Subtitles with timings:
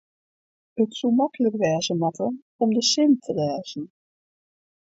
[0.81, 2.27] it soe maklik wêze moatte
[2.61, 3.83] om de sin te lêzen